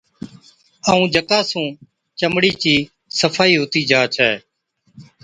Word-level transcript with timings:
ائُون 0.89 1.03
جڪا 1.13 1.39
سُون 1.49 1.67
چمڙِي 2.19 2.51
چِي 2.61 2.75
صفائِي 3.19 3.55
هُتِي 3.61 3.81
جا 3.89 4.01
ڇَي۔ 4.15 4.31